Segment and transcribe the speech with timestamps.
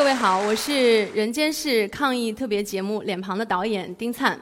[0.00, 0.72] 各位好，我是
[1.14, 4.40] 《人间世》抗疫特别节目《脸庞》的导演丁灿。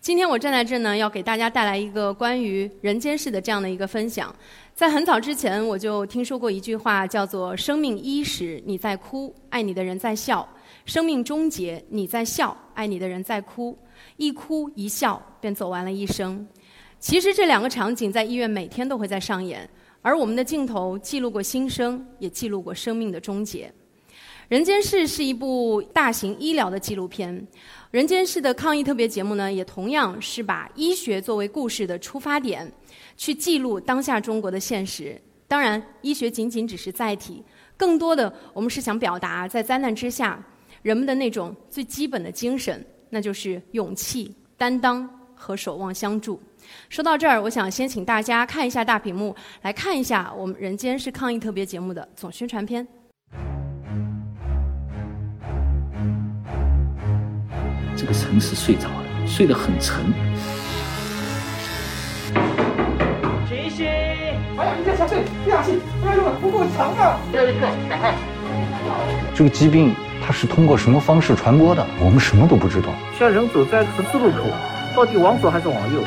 [0.00, 4.34] 今天我站在这呢，要给大家带来一个关于《人间世》的这样的一个分享。
[4.74, 10.44] 在很早之前，我就听说过一句话，叫做“生命伊始，你在哭，爱你的人在笑；
[10.86, 13.78] 生命终结，你在笑，爱你的人在哭。
[14.16, 16.44] 一哭一笑，便走完了一生。”
[16.98, 19.70] 其实这两个场景在医院每天都会在上演，
[20.02, 23.68] 而我们的镜头记录过新生，也记录过生命的终结。
[24.48, 27.36] 《人间世》是一部大型医疗的纪录片，
[27.90, 32.70] 《人间世》的抗疫特别节目呢，也同样是把医学作为故事的出发点，
[33.16, 35.20] 去记录当下中国的现实。
[35.48, 37.42] 当然，医学仅仅只是载体，
[37.76, 40.40] 更多的我们是想表达，在灾难之下，
[40.82, 46.40] 人们的那种最基本的精神，那就是勇气、担当和守望相助。
[46.88, 52.86] 说到这儿，我想先请大家看一下大屏幕，来看一下我们《人间世》抗疫特别节目的总宣传片。
[58.06, 60.12] 个城市睡着了，睡得很沉。
[63.48, 63.86] 醒醒！
[64.56, 67.18] 哎呀，你在下睡，不氧气，不要用了，不够强啊！
[67.30, 68.14] 最后一个，赶快！
[69.34, 71.84] 这个疾病它是通过什么方式传播的？
[72.00, 72.88] 我们什么都不知道。
[73.18, 74.38] 像人走在十字路口，
[74.94, 76.00] 到底往左还是往右？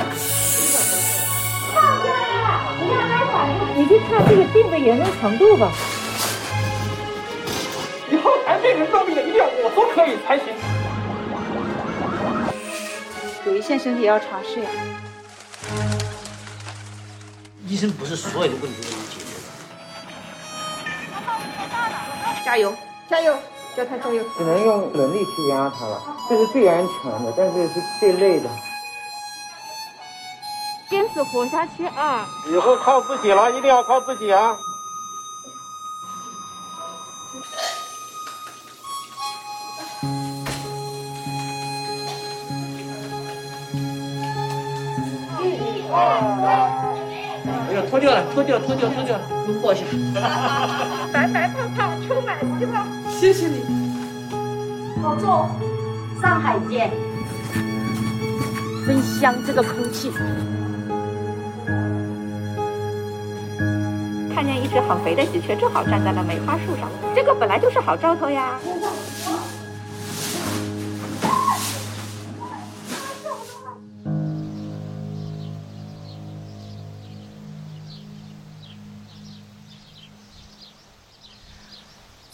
[1.75, 2.16] 放下来！
[2.81, 3.47] 你要来反
[3.78, 5.72] 应，你去看这个病的严重程度吧。
[8.09, 10.47] 以后谈病人治病的，一定要我说可以才行。
[13.60, 14.70] 有一线身体要尝试呀。
[17.68, 19.42] 医生不是所有的问题都能解决的。
[22.46, 22.74] 加油，
[23.09, 23.38] 加油，
[23.75, 24.24] 不要太重油。
[24.38, 28.50] 只能用人力去压他了，这是最安全的，但是是最累的。
[30.90, 32.25] 坚持活下去啊！
[32.48, 34.56] 以后靠自己了，一定要靠自己啊！
[47.89, 49.83] 脱掉了，脱掉，脱掉，脱掉，拥抱一下。
[51.11, 52.85] 白白胖胖，充满希望。
[53.09, 53.63] 谢谢你，
[55.01, 55.50] 保重，
[56.22, 56.91] 上海见。
[58.85, 60.11] 真香，这个空气。
[64.33, 66.88] 看见一只很肥的喜鹊，正好站在了梅花树上。
[67.16, 68.59] 这个本来就是好兆头呀。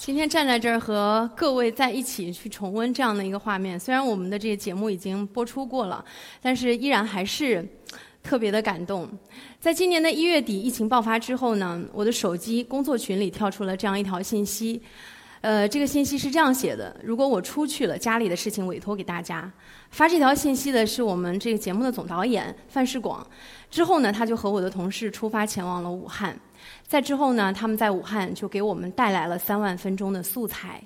[0.06, 6.06] 今天站在这儿和各位在一起去重温这样的一个画面，虽然我们的这个节目已经播出过了，
[6.40, 7.68] 但是依然还是
[8.22, 9.10] 特别的感动。
[9.60, 14.80] 在今年的一月底疫情爆发之后呢，我的手机工作群里跳出了这样一条信息，
[15.42, 19.52] 呃，这个信息是这样写的：如果我出去了，家里的事情委托给大家。
[19.90, 23.26] 发这条信息的是我们这个节目的总导演范世广。
[23.72, 26.40] 之后呢，他就和我的同事出发前往了武汉。
[26.88, 30.82] 在之后呢，他们在武汉就给我们带来了三万分钟的素材。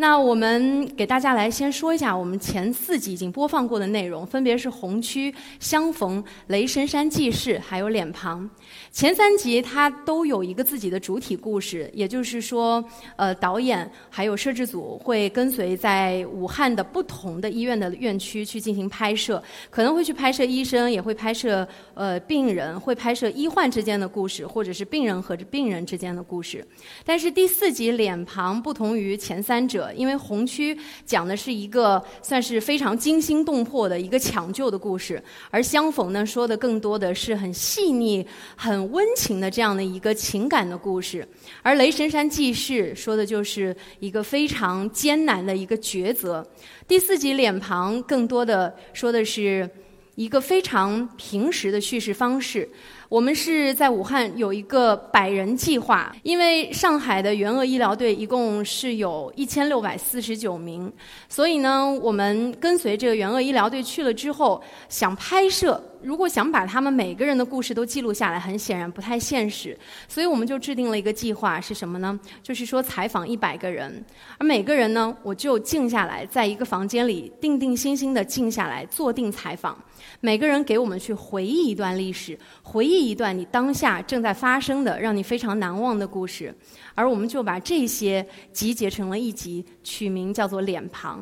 [0.00, 5.28] 那我们给大家来先说一下我们前四集已经播放过的内容，分别是《红区》
[5.58, 8.44] 《相逢》《雷神山记事》还有《脸庞》。
[8.92, 12.82] 前三集它都有一个自己的主体故事，也就是说，
[13.16, 26.64] 呃，导演还有摄制组会跟随在武汉的不同的医院的院区去进行拍摄，可能会去拍摄医生，也会拍摄呃病人，会拍摄医患之间的故事，或者是病人和病人之间的故事。
[27.04, 29.87] 但是第四集《脸庞》不同于前三者。
[29.94, 38.26] 因为红区讲的是一个算是非常惊心动魄的一个抢救的故事，而相逢呢说的更多的是很细腻、
[38.56, 41.26] 很温情的这样的一个情感的故事，
[41.62, 46.46] 而雷神山记事说的就是一个非常艰难的一个抉择。
[46.86, 49.68] 第四集脸庞更多的说的是
[50.14, 52.68] 一个非常平实的叙事方式。
[53.08, 60.92] 我们是在武汉有一个百人计划，因为上海的援鄂医疗队一共是有一千六百四十九名，
[61.26, 65.82] 所以呢，我们跟随这个援鄂医疗队去了之后，想拍摄。
[66.00, 69.76] 如果想把他们每个人的故事都记录下来，很显然不太现实，
[70.06, 72.18] 所以我们就制定了一个计划，是什么呢？
[72.40, 74.04] 就是说采访一百个人，
[74.38, 79.76] 而每个人呢，我就静下来，在一个房间里定定心心的静下来，坐定采访。
[80.20, 86.52] 每个人给我们去回忆一段历史，回忆这一段你当下正在发生的让你非常难忘的故事，
[86.96, 91.20] 而我们就把这些集结成了一集，取名叫做《脸庞》。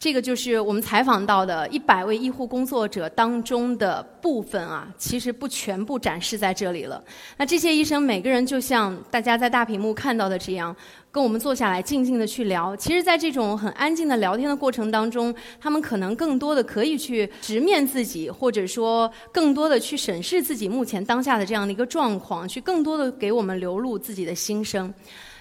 [0.00, 7.02] 这个就是我们采访到的一百位医护工作者当中的部分啊，其实不全部展示在这里了。
[7.36, 10.74] 那这些医生每个人就像大家在大屏幕看到的这样，
[11.10, 12.76] 跟我们坐下来静静的去聊。
[12.76, 24.94] 其实，在这种很安静的聊天的过程当中，他们可能更多的可以去直面自己，或者说更多的去审视自己目前当下的这样的一个状况，去更多的给我们流露自己的心声。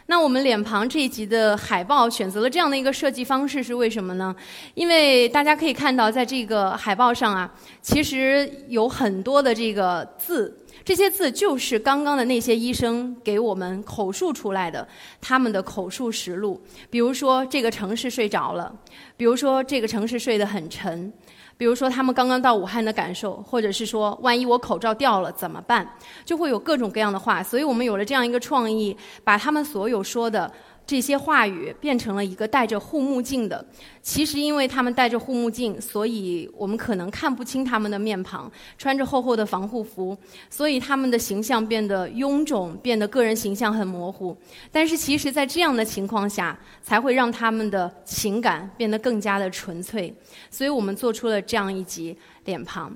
[0.09, 4.33] 那我们脸庞这一集的海报选择了这样的一个设计方式是为什么呢？
[4.73, 14.87] 因为大家可以看到，在这个海报上啊，其实有很多的这个字，这些字就是刚刚的那些医生给我们口述出来的
[15.19, 16.61] 他们的口述实录。
[16.89, 18.71] 比如说，这个城市睡着了；
[19.17, 21.11] 比如说，这个城市睡得很沉。
[21.57, 25.87] 比如说他们刚刚到武汉的感受，或者是说万一我口罩掉了怎么办，
[26.23, 27.41] 就会有各种各样的话。
[27.43, 30.51] 所以我们有了这样一个创意，把他们所有说的。
[30.87, 33.63] 这些话语变成了一个戴着护目镜的。
[34.01, 38.49] 其实，因为他们戴着护目镜，所以我们可能看不清他们的面庞。
[38.77, 40.17] 穿着厚厚的防护服，
[40.49, 44.35] 所以他们的形象变得臃肿，变得个人形象很模糊。
[44.71, 50.15] 但是，其实，在这样的情况下，才会让他们的情感变得更加的纯粹。
[50.49, 52.95] 所以我们做出了这样一集脸庞。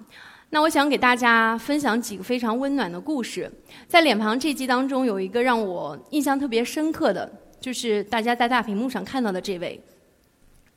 [0.50, 3.52] 那我想给大家分享几个非常温暖的故事。
[3.86, 7.30] 在脸庞这集当中，有一个让我印象特别深刻的。
[7.62, 9.80] 就是大家在大屏幕上看到的这位，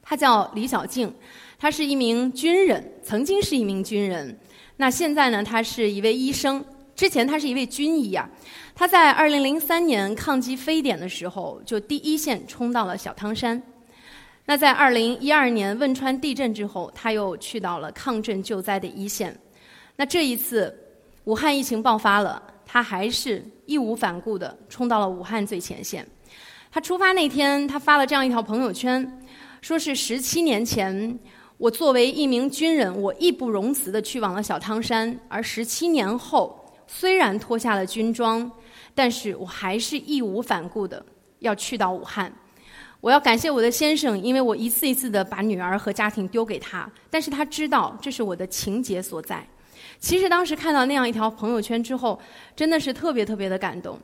[0.03, 1.13] 他叫李小静，
[1.59, 4.39] 他是一名军人，曾经是一名军人。
[4.77, 6.65] 那现在呢，他是一位医生。
[6.95, 8.29] 之前他是一位军医啊。
[8.75, 13.61] 他在2003年抗击非典的时候，就第一线冲到了小汤山。
[14.45, 19.37] 那在2012年汶川地震之后，他又去到了抗震救灾的一线。
[19.97, 20.77] 那这一次，
[21.25, 26.07] 武汉疫情爆发了，他还是义无反顾地冲到了武汉最前线。
[26.75, 29.23] 他出发那天，他发了这样一条朋友圈，
[29.61, 31.17] 说是十七年前，
[31.57, 35.17] 我作为一名军人，我义不容辞地去往了小汤山。
[35.29, 38.51] 而十七年后，虽然脱下了军装，
[38.93, 41.01] 但是我还是义无反顾地
[41.39, 42.35] 要去到武汉。
[43.01, 49.47] 我要感谢我的先生，因为我一次一次地把女儿和家庭丢给他，但是他知道这是我的情节所在。
[50.01, 52.19] 其实当时看到那样一条朋友圈之后，
[52.57, 53.97] 真的是特别特别的感动。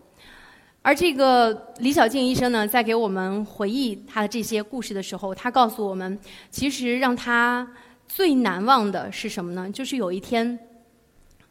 [0.82, 6.18] 而这个李小静医生呢，在给我们回忆他的这些故事的时候，他告诉我们，
[6.50, 7.68] 其实让他
[8.08, 9.70] 最难忘的是什么呢？
[9.70, 10.58] 就是有一天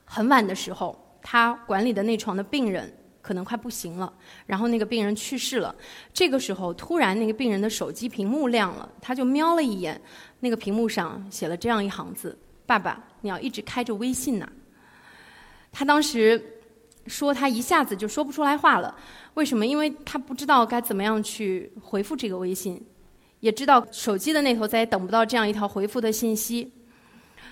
[0.03, 2.91] 很晚的时候，他管理的那床的病人
[3.21, 4.11] 可能快不行了，
[4.47, 5.75] 然后那个病人去世了。
[6.11, 10.01] 这个时候，突然那个病人的手机屏幕亮了，他就瞄了一眼，
[10.39, 12.35] 那个屏幕上写了这样一行字
[12.65, 14.49] ：“爸爸，你要一直开着微信呐。”
[15.71, 16.43] 他当时
[17.07, 18.95] 说，他一下子就说不出来话了。
[19.35, 19.65] 为什么？
[19.65, 22.83] 因为他不知道该怎么样去回复这个微信，
[23.39, 26.71] 也知道手机的那头再也等不到这样一条回复的信息，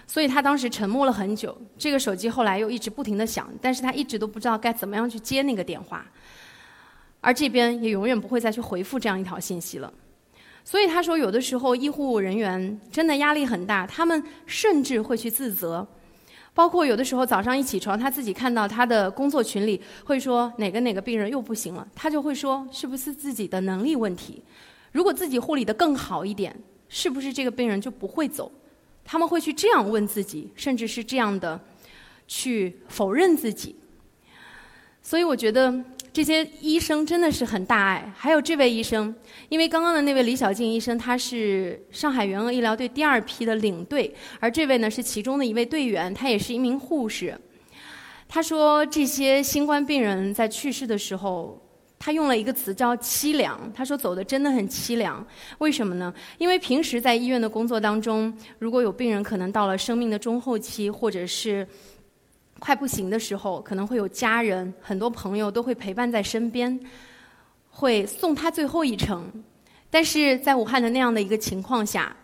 [0.05, 1.59] 所以他当时沉默了很久。
[1.77, 6.05] 这个手机后来又一直不停的响，但是他一直都不知道该怎么样去接那个电话，
[7.21, 9.91] 而这边也永远不会再去回复这样一条信息了。
[10.63, 15.87] 所以他说，有的时候医护人员真的压力很大，他们甚至会去自责。
[16.57, 24.41] 包括有的时候早上一起床，他自己看到他的工作群里会说哪个哪个病人又不行了，他就会说是不是自己的能力问题？
[24.91, 26.59] 如果自己护理的更好一点，
[26.89, 28.51] 是不是这个病人就不会走？
[29.05, 31.61] 他们会去这样问自己，甚至是这样的
[32.27, 33.75] 去否认自己。
[35.03, 35.71] 所以我觉得。
[36.17, 39.13] 这些医生真的是很大爱，还有这位医生，
[39.49, 47.39] 因为刚刚的那位李小静医生，他是上海援鄂医疗队第二批的领队，而这位呢是其中的一位队员，他也是一名护士。
[48.27, 51.61] 他说，这些新冠病人在去世的时候，
[51.99, 53.71] 他用了一个词叫凄凉。
[53.71, 55.23] 他说走的真的很凄凉，
[55.59, 56.11] 为什么呢？
[56.39, 61.67] 因为平时在医院的工作当中，如果有病人可能到了生命的中后期，或者是。
[62.59, 66.79] 快不行的时候，可能会有家人、很多朋友都会陪伴在身边，
[67.69, 69.31] 会送他最后一程。
[69.89, 72.15] 但是在武汉的那样的一个情况下，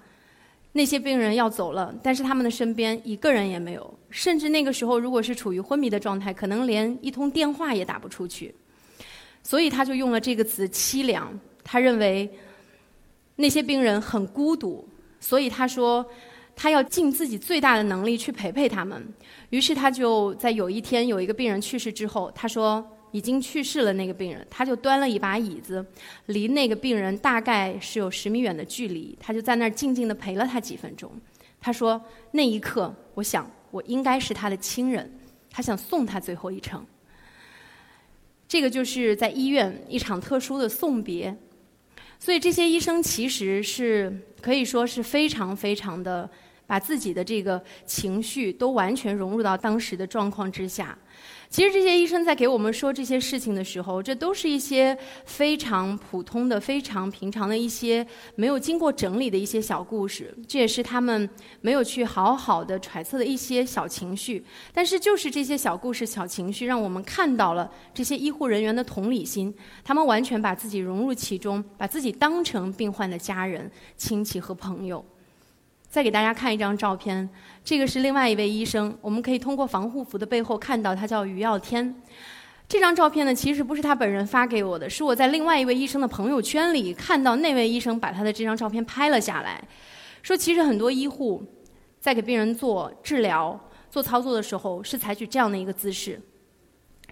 [0.74, 8.54] 那些病人要走了，但是他们的身边一个人也没有，甚至那个时候如果是处于昏迷的状态，可能连一通电话也打不出去。
[9.44, 11.38] 所以他就用了这个词“凄凉”。
[11.64, 12.30] 他认为
[13.36, 14.88] 那些病人很孤独，
[15.20, 16.06] 所以他说
[16.56, 19.08] 他要尽自己最大的能力去陪陪他们。
[19.50, 25.86] 于是他就在有一天有一个病人去世之后，他说已经去世了那个病人，他就端了一把椅子，
[26.28, 31.12] 离那个病人大概是有十米远的距离，他就在那儿静静地陪了他几分钟。
[31.62, 35.12] 他说那一刻，我想我应该是他的亲人，
[35.50, 36.86] 他想送他最后一程。
[38.48, 41.36] 这个就是在医院一场特殊的送别。
[42.20, 46.30] 所以这些医生其实是可以说是非常非常的
[46.68, 50.98] 把自己的这个情绪都完全融入到当时的状况之下。
[51.54, 60.36] 其实这些医生在给我们说这些事情的时候，这都是一些非常普通的、非常平常的一些没有经过整理的一些小故事。
[60.48, 61.30] 这也是他们
[61.62, 64.44] 没有去好好的揣测的一些小情绪。
[64.74, 69.54] 但是就是这些小故事、小情绪，让我们看到了这些医护人员的同理心。
[69.84, 75.06] 他们完全把自己融入其中，把自己当成病患的家人、亲戚和朋友。
[75.94, 77.30] 再给大家看一张照片，
[77.64, 78.98] 这个是另外一位医生。
[79.00, 82.02] 我们可以通过防护服的背后看到，他叫于耀天。
[82.68, 89.64] 这张照片呢，其实不是他本人发给我的，是我在另外一位医生的朋友圈里看到那位医生把他的这张照片拍了下来，
[90.24, 91.46] 说其实很多医护
[92.00, 96.20] 在给病人做治疗、做操作的时候是采取这样的一个姿势。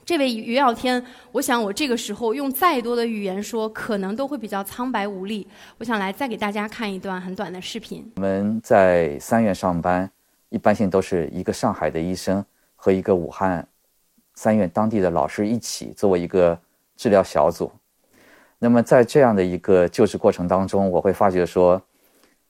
[0.03, 5.48] 这位于耀天，我想我这个时候用再多的语言说，可能都会比较苍白无力。
[5.77, 8.12] 我想来再给大家看一段很短的视频。
[8.15, 10.10] 我们在三院上班，
[10.50, 12.43] 一般性都是一个上海的医生
[12.75, 13.65] 和一个武汉
[14.34, 16.60] 三院当地的老师一起作为一个
[16.98, 17.72] 治疗小组。
[18.58, 21.81] 那么在这样的一个救治过程当中，我会发觉说，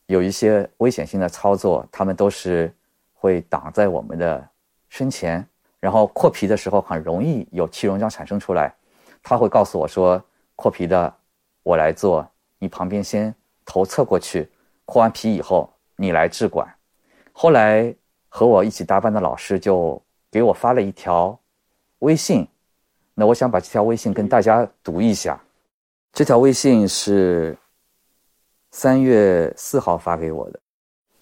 [0.08, 2.74] 有一些危险性的操作，他们都是
[3.14, 4.50] 会挡在我们的
[4.90, 5.46] 身前。
[5.82, 8.72] 然后扩皮的时候很容易有气溶胶产生出来，
[9.24, 10.24] 他会告诉我说
[10.56, 11.12] ：“扩皮的，
[11.64, 12.26] 我来做，
[12.60, 13.34] 你旁边先
[13.66, 14.48] 头侧过去，
[14.86, 16.72] 扩完皮以后你来治管。”
[17.34, 17.92] 后来
[18.30, 21.36] 和我一起搭班的老师就给我发了一条
[22.00, 22.48] 微信，
[23.16, 25.42] 那我想把这条微信跟大家读一下。
[26.14, 27.58] 这条微信是
[28.70, 30.60] 三月四号发给我的，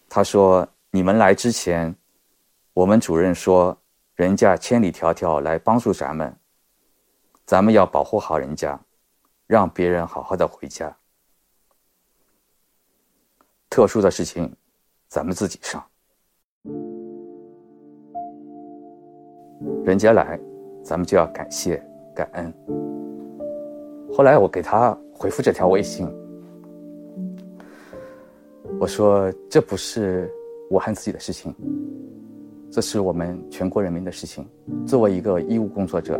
[0.09, 1.95] 他说：“你们来之前，
[2.73, 3.77] 我们主任说。”
[4.19, 6.35] 人家千里迢迢来帮助咱们，
[7.45, 8.77] 咱们要保护好人家，
[9.47, 10.93] 让别人好好的回家。
[13.69, 14.53] 特殊的事情，
[15.07, 15.81] 咱们自己上。
[19.85, 20.37] 人家来，
[20.83, 21.81] 咱们就要感谢
[22.13, 22.53] 感恩。
[24.11, 26.05] 后来我给他回复这条微信，
[28.81, 30.29] 我说这不是
[30.71, 31.55] 武汉自己的事情。
[32.71, 34.47] 这是我们全国人民的事情。
[34.85, 36.19] 作为一个医务工作者，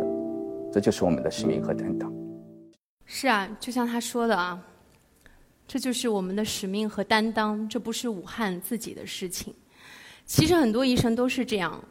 [0.72, 2.12] 这就是我们的使命和担当。
[3.06, 4.60] 是啊，就像他说的啊，
[5.68, 7.68] 这就是我们的使命和担当。
[7.68, 9.54] 这不是武汉自己的事情。
[10.24, 11.82] 其实很多医生都是这样。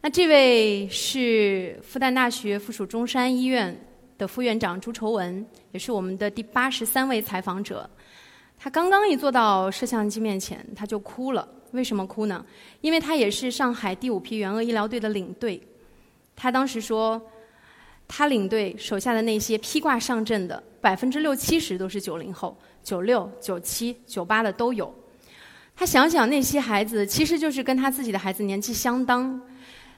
[0.00, 3.78] 那这位是复旦大学附属中山医院
[4.16, 7.88] 的副院长朱筹文，也是我们的第八十三位采访者。
[8.58, 11.46] 他刚刚一坐到摄像机面前，他就哭了。
[11.76, 12.44] 为什么哭呢？
[12.80, 15.60] 因为他也是上海第五批援鄂医疗队的领队。
[16.34, 17.20] 他当时说，
[18.08, 24.92] 他领队手下的那些披挂上阵的，百分之六七十都是九零后，九六、九七、九八的都有。
[25.76, 29.40] 他想想那些孩子，其实就是跟他自己的孩子年纪相当。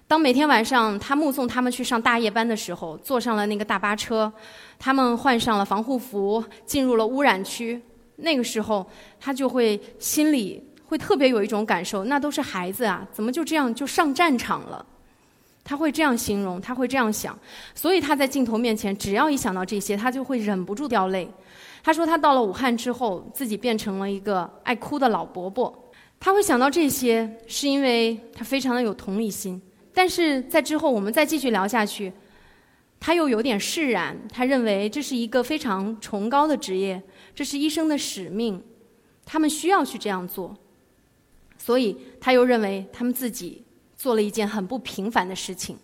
[0.07, 4.33] 当每天晚上他目送他们去上大夜班的时候，坐上了那个大巴车，
[4.79, 7.81] 他们换上了防护服，进入了污染区。
[8.17, 8.85] 那个时候，
[9.21, 10.68] 他就会心里。
[10.89, 14.85] 会特别有一种感受，那都是孩子啊，怎么就这样就上战场了？
[15.63, 17.39] 他会这样形容，他会这样想，
[17.75, 21.31] 所以他在镜头面前，只要一想到这些，他就会忍不住掉泪。
[21.83, 25.91] 他说他到了武汉之后，自己变成了一个爱哭的老伯伯。
[26.19, 29.61] 他会想到这些，是因为他非常的有同理心。
[29.93, 32.11] 但是在之后，我们再继续聊下去，
[32.99, 34.17] 他又有点释然。
[34.33, 37.03] 他认为这是一个非常崇高的职业，
[37.35, 38.63] 这是医生的使命，
[39.27, 40.57] 他们需要去这样做。
[41.59, 43.63] 所以他又认为他们自己
[43.97, 45.77] 做了一件很不平凡的事情，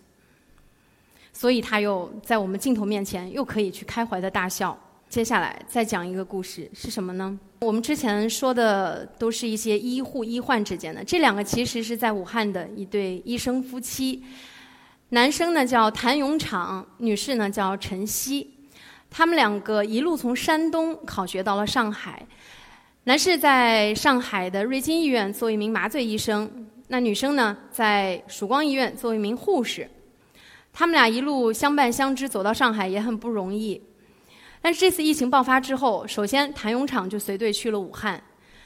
[1.31, 4.75] 所以他又在我们镜头面前又可以去开怀的大笑。
[5.07, 7.37] 接下来再讲一个故事是什么呢？
[7.61, 14.23] 我们之前说的都是一些医护医患之间的，这两个其实是在武汉的一对医生夫妻，
[15.09, 18.55] 男生呢叫谭永场，女士呢叫陈曦，
[19.09, 22.25] 他们两个一路从山东考学到了上海。
[23.07, 26.49] 男士在上海的瑞金医院做一名麻醉医生，
[26.87, 29.87] 那女生呢，在曙光医院做一名护士。
[30.73, 33.79] 他们俩一路相伴相知，走到上海也很不容易。
[34.59, 38.19] 但是这次疫情爆发之后，首先谭勇厂就随队去了武汉。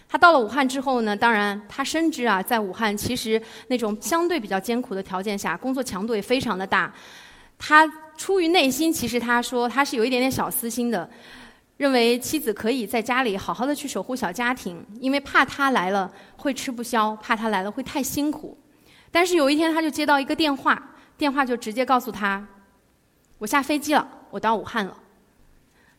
[0.07, 6.93] 他到了武汉之后呢，当然他深知啊，在武汉其实那种相对比较艰苦的条件下，工作强度也非常的大。
[7.57, 11.07] 他出于内心，其实他说他是有一点点小私心的，
[11.79, 18.57] 认为妻子可以在家里好好的去守护小家庭，因为怕他来了会吃不消，怕他来了会太辛苦。
[19.09, 22.45] 但是有一天他就接到一个电话，电话就直接告诉他，
[23.37, 24.97] 我下飞机了，我到武汉了。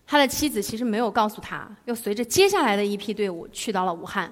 [0.06, 4.30] 他的妻子其实没有告诉他，又随着接下来的一批队伍去到了武汉，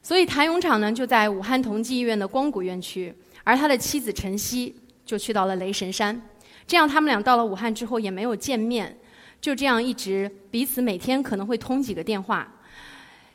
[0.00, 3.12] 所以谭勇厂呢就在武汉同济医院的光谷院区，
[3.42, 6.22] 而他的妻子陈曦就去到了雷神山。
[6.64, 8.96] 这样他们俩到了武汉之后也没有见面，
[9.40, 12.46] 就这样一直彼此每天可能会通几个电话。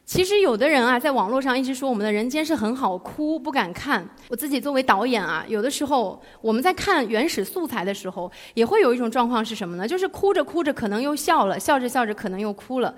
[0.06, 4.08] 其实有的人啊，在网络上一直说我们的人间是很好哭，不敢看。
[4.28, 9.88] 我自己作为导演啊，有的时候我们在看原始素材的时候，也会有一种状况是什么呢？
[9.88, 12.94] 就是哭着哭着可能又笑了，笑着笑着可能又哭了。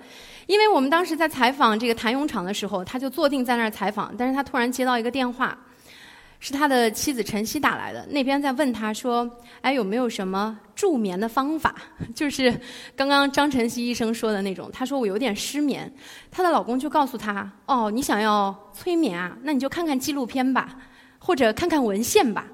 [0.46, 5.56] 因为我们当时在采访这个谭咏厂的时候，他就坐定在那儿采访，但是他突然接到一个电话。
[6.40, 9.28] 是他的妻子陈曦打来的，那边在问他说
[9.60, 11.74] ：“哎，有没有什么助眠的方法？
[12.14, 12.54] 就是
[12.94, 15.92] 刚刚张晨曦医生说的那种。”他说：“我有点失眠。”
[16.30, 19.36] 她的老公就告诉他：“哦，你想要催眠啊？
[19.42, 20.76] 那你就看看纪录片吧，
[21.18, 22.46] 或者看看文献吧。”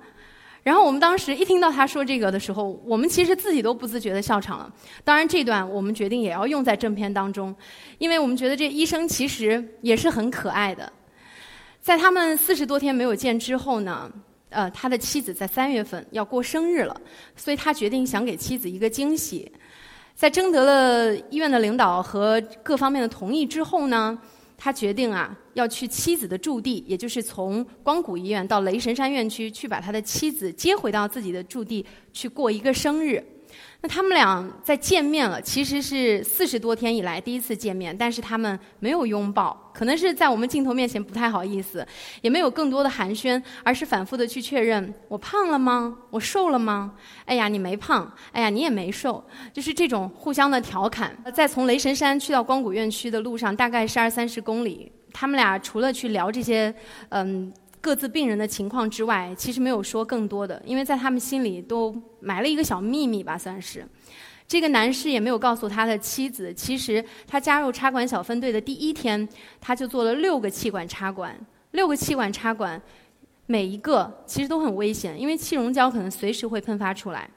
[0.64, 4.72] 然后我们当时一听到他说这个的时候，我们其实自己都不自觉的笑场了。
[5.04, 7.54] 当然，这段我们决定也要用在正片当中，
[7.98, 10.90] 因为我们觉得这医生其实也是很可爱的。
[11.84, 14.10] 在他们四十多天没有见之后呢，
[14.48, 16.98] 呃，他的妻子在三月份要过生日了，
[17.36, 19.52] 所以他决定想给妻子一个惊喜。
[20.14, 24.18] 在征得了医院的领导和各方面的同意之后呢，
[24.56, 33.22] 他决定啊要去妻子的驻地，也就是从光谷医院到雷神山院区去把他的妻子接回到自己的驻地去过一个生日。
[33.80, 41.86] 那他们俩在见面了，其实是四十多天以来第一次见面，但是他们没有拥抱，可能是在我们镜头面前不太好意思，
[42.22, 45.96] 也没有更多的寒暄，而是反复的去确认：我胖了吗？
[46.10, 46.94] 我瘦了吗？
[47.26, 49.22] 哎呀，你没胖，哎呀，你也没瘦，
[49.52, 51.14] 就是这种互相的调侃。
[51.34, 56.74] 在从雷神山去到光谷院区的路上，大概是二三十公里，他们俩除了去聊这些，
[57.10, 57.52] 嗯。
[57.84, 63.86] 各自病人的情况之外，其实没有说更多的，因为在他们心里都埋了一个小秘密吧，算是。
[64.48, 69.28] 这个男士也没有告诉他的妻子，其实他加入插管小分队的第一天，
[69.60, 71.38] 他就做了六个气管插管，
[71.72, 72.80] 六个气管插管，
[73.44, 77.28] 每一个其实都很危险，因为气溶胶可能随时会喷发出来。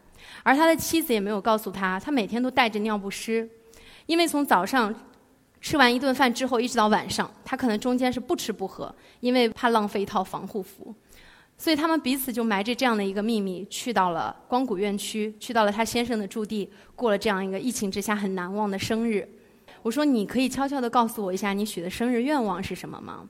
[0.44, 3.50] 而他的妻子也没有告诉他，他每天都带着尿不湿，
[4.06, 4.96] 因为从早上。
[5.68, 10.96] 吃完一顿饭之后，一直到晚上，他可能中间是不吃不喝，因为怕浪费一套防护服，
[11.58, 19.28] 所以他们彼此就埋着这样的一个秘密，去到了光谷院区，去到了他先生的驻地，过了这样一个疫情之下很难忘的生日。
[19.82, 23.28] 我说：“你可以悄悄地告诉我一下，你许的生日愿望是什么吗？”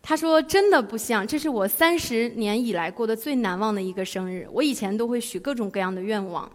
[0.00, 4.46] 他说：“真的不像，这是我三十年以来过的最难忘的一个生日。
[4.52, 6.48] 我以前都会许各种各样的愿望。”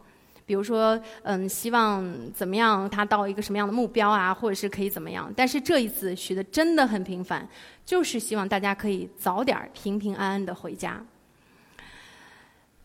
[0.45, 2.89] 比如说，嗯，希望怎么样？
[2.89, 4.34] 他到一个什么样的目标啊？
[4.34, 5.32] 或者是可以怎么样？
[5.36, 7.47] 但是这一次许的真的很平凡，
[7.86, 11.03] 就是希望大家可以早点平平安安的回家。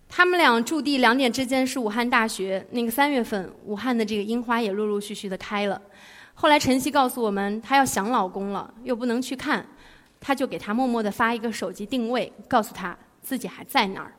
[0.08, 5.80] 他们俩驻地两点之间是武汉大学，那个三月份，武汉的这个樱花也陆陆续续的开了。
[6.34, 9.66] 后来晨曦告诉我们，她要想老公了，又不能去看，
[10.20, 14.12] 她就给他默默的发一个手机定位，告诉他自己还在那儿。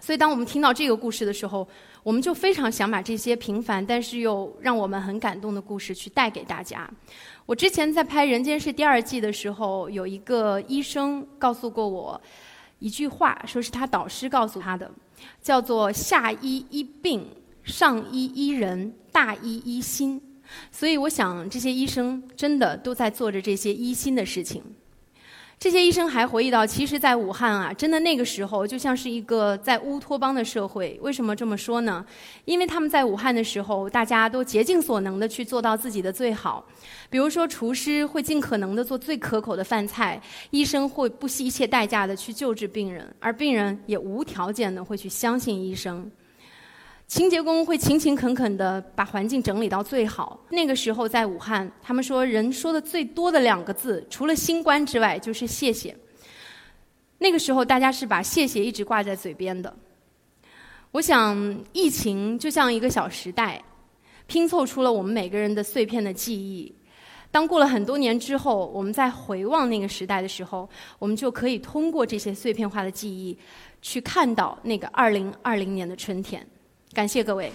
[0.00, 1.68] 所以，当我们听到这个故事的时候，
[2.08, 6.90] 我们就非常想把这些平凡但是又让我们很感动的故事去带给大家。
[7.44, 12.18] 我之前在拍《人间世》第二季的时候，有一个医生告诉过我
[12.78, 14.90] 一句话，说是他导师告诉他的，
[15.42, 17.26] 叫做“下医医病，
[17.62, 20.18] 上医医人，大医医心”。
[20.72, 24.62] 所以，我想这些医生真的都在做着这些医心的事情。
[25.58, 30.96] 这些医生还回忆到，其实，在武汉啊，真的那个时候就像是一个在乌托邦的社会。
[31.02, 32.06] 为什么这么说呢？
[32.44, 36.64] 因为他们在武汉的时候，大家都竭尽所能的去做到自己的最好。
[37.10, 46.08] 比如说，厨师会尽可能的做最可口的饭菜，医生会不惜一切代价的去救治病人，而病人也无条件的会去相信医生。
[47.08, 50.38] 清洁工会勤勤恳恳地把环境整理到最好。
[50.50, 55.96] 那个时候在武汉，他们说人说的最多的两个字，除了新冠之外，就是谢谢。
[57.16, 59.74] 那个时候大家是把谢谢一直挂在嘴边的。
[60.90, 63.62] 我想，疫情就像一个小时代，
[64.26, 66.70] 拼凑出了我们每个人的碎片的记忆。
[67.30, 70.68] 当过了很多年之后，我们在回望那个时代的时候，
[70.98, 73.38] 我们就可以通过这些碎片化的记忆，
[73.80, 76.46] 去看到那个二零二零年的春天。
[76.92, 77.52] 感谢各位。